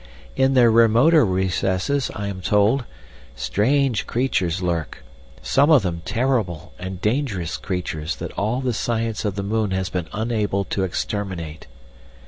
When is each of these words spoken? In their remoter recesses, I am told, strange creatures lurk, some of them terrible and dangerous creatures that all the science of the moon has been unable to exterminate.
In 0.35 0.55
their 0.55 0.71
remoter 0.71 1.23
recesses, 1.23 2.09
I 2.15 2.25
am 2.25 2.41
told, 2.41 2.85
strange 3.35 4.07
creatures 4.07 4.59
lurk, 4.59 5.03
some 5.43 5.69
of 5.69 5.83
them 5.83 6.01
terrible 6.05 6.73
and 6.79 6.99
dangerous 6.99 7.55
creatures 7.55 8.15
that 8.15 8.31
all 8.31 8.61
the 8.61 8.73
science 8.73 9.25
of 9.25 9.35
the 9.35 9.43
moon 9.43 9.69
has 9.69 9.89
been 9.89 10.07
unable 10.11 10.65
to 10.65 10.83
exterminate. 10.83 11.67